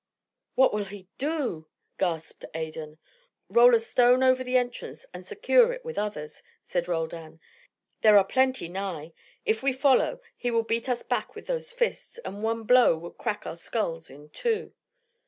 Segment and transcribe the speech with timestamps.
[0.55, 1.67] "What will he do?"
[1.99, 2.97] gasped Adan.
[3.49, 7.39] "Roll a stone over the entrance and secure it with others," said Roldan.
[8.01, 9.13] "There are plenty nigh.
[9.45, 13.19] If we follow, he will beat us back with those fists, and one blow would
[13.19, 14.73] crack our skulls in two."